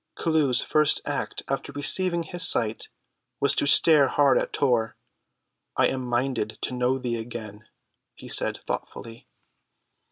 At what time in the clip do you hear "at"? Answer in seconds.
4.39-4.51